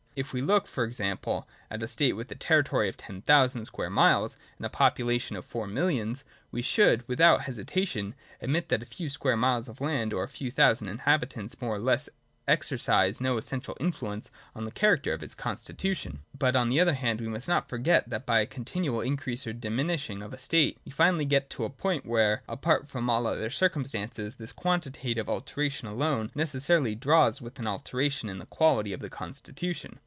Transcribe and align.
If 0.13 0.33
we 0.33 0.41
look 0.41 0.67
e. 0.67 0.87
g. 0.91 1.13
at 1.71 1.81
a 1.81 1.87
state 1.87 2.17
with 2.17 2.29
a 2.29 2.35
territory 2.35 2.89
of 2.89 2.97
ten 2.97 3.21
thousand 3.21 3.63
square 3.63 3.89
miles 3.89 4.35
and 4.57 4.65
a 4.65 4.69
population 4.69 5.37
of 5.37 5.45
four 5.45 5.67
millions, 5.67 6.25
we 6.51 6.61
should, 6.61 7.07
without 7.07 7.43
hesitation, 7.43 8.13
admit 8.41 8.67
that 8.67 8.81
a 8.81 8.85
few 8.85 9.09
square 9.09 9.37
miles 9.37 9.69
of 9.69 9.79
land 9.79 10.11
or 10.11 10.25
a 10.25 10.27
few 10.27 10.51
thousand 10.51 10.89
inhabitants 10.89 11.61
more 11.61 11.75
or 11.75 11.79
less 11.79 12.07
could 12.07 12.15
exercise 12.47 13.21
no 13.21 13.37
essential 13.37 13.77
influence 13.79 14.31
on 14.53 14.65
the 14.65 14.71
character 14.71 15.13
of 15.13 15.23
its 15.23 15.33
constitution. 15.35 16.19
But, 16.37 16.55
on 16.57 16.67
the 16.69 16.81
other 16.81 16.95
hand, 16.95 17.21
we 17.21 17.27
must 17.29 17.47
not 17.47 17.69
forget, 17.69 18.09
that 18.09 18.25
by 18.25 18.41
the 18.43 18.47
continual 18.47 18.99
increase 18.99 19.47
or 19.47 19.53
diminishing 19.53 20.21
of 20.21 20.33
a 20.33 20.37
state, 20.37 20.77
we 20.83 20.91
finally 20.91 21.23
get 21.23 21.49
to 21.51 21.63
a 21.63 21.69
point 21.69 22.05
where, 22.05 22.43
apart 22.49 22.89
from 22.89 23.09
all 23.09 23.25
other 23.25 23.49
circumstances, 23.51 24.35
this 24.35 24.51
quantitative 24.51 25.29
alteration 25.29 25.87
alone 25.87 26.31
necessarily 26.35 26.95
draws 26.95 27.41
with 27.41 27.53
it 27.55 27.59
an 27.61 27.67
alteration 27.67 28.27
in 28.27 28.39
the 28.39 28.45
quality 28.47 28.91
of 28.91 28.99
the 28.99 29.09
constitution. 29.09 29.99